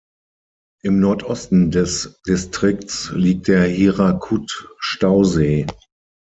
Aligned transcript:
Im 0.81 0.99
Nordosten 0.99 1.69
des 1.69 2.19
Distrikts 2.27 3.11
liegt 3.13 3.47
der 3.47 3.65
Hirakud-Stausee. 3.65 5.67